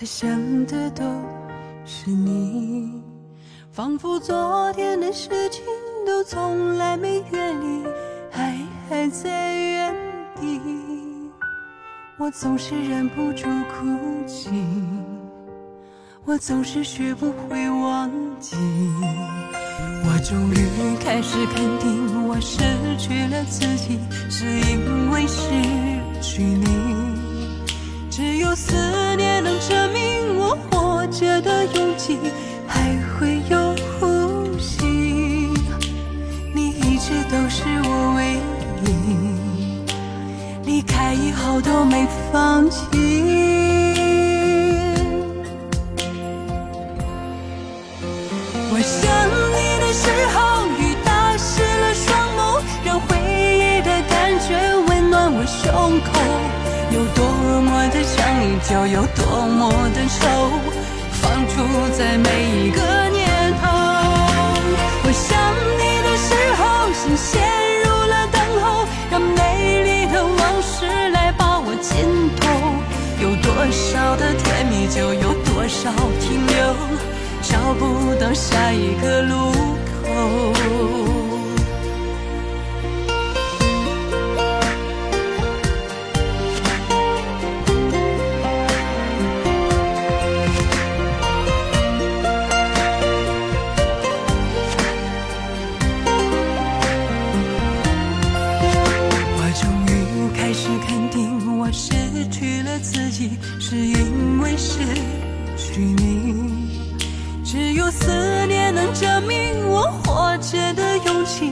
[0.00, 0.30] 他想
[0.66, 1.02] 的都
[1.84, 3.02] 是你，
[3.72, 5.64] 仿佛昨天的事情
[6.06, 7.84] 都从来没远离，
[8.30, 8.56] 爱
[8.88, 9.92] 还在原
[10.40, 10.60] 地，
[12.16, 14.50] 我总是忍不住哭泣，
[16.24, 18.54] 我总是学不会忘记，
[20.04, 22.60] 我终于开始肯定，我失
[22.96, 23.98] 去了自己，
[24.30, 25.50] 是因为失
[26.22, 27.18] 去你。
[28.08, 28.72] 只有思
[40.68, 42.84] 离开以后都没放弃。
[48.70, 49.00] 我想
[49.56, 50.36] 你的时候，
[50.76, 54.48] 雨打湿了双眸，让回忆的感觉
[54.88, 56.06] 温暖我胸口。
[56.92, 57.24] 有多
[57.62, 60.20] 么的想你，就有多么的愁，
[61.12, 61.56] 放逐
[61.96, 62.28] 在每
[62.60, 63.07] 一个
[77.68, 79.52] 找不到下一个路
[79.84, 80.52] 口
[99.36, 101.92] 我终于开始肯定我失
[102.30, 104.78] 去了自己是因为失
[105.58, 106.47] 去你。
[107.50, 111.50] 只有思念能证明我活着的勇气，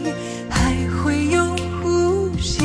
[0.50, 1.42] 还会有
[1.82, 2.62] 呼吸。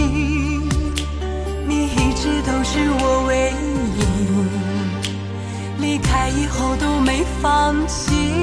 [1.65, 3.53] 你一直都是我唯
[3.95, 4.01] 一，
[5.81, 8.40] 离开以后都没放弃。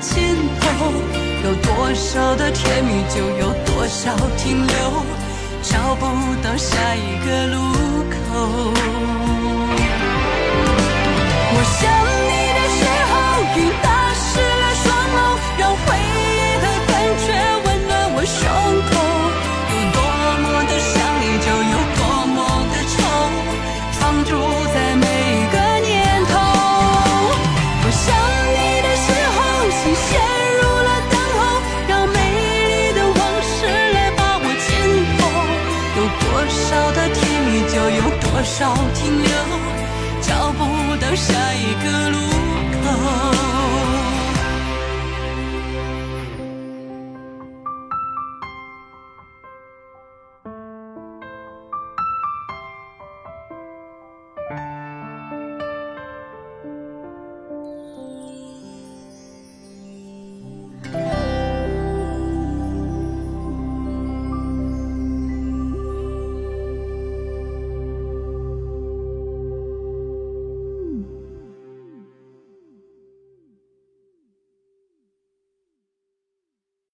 [0.00, 0.66] 尽头。
[1.44, 5.04] 有多少的甜蜜，就有多少停留，
[5.62, 6.06] 找不
[6.42, 7.56] 到下一个路
[8.10, 9.15] 口。
[38.58, 39.28] 少停留，
[40.22, 42.16] 找不到下一个路
[42.82, 42.86] 口。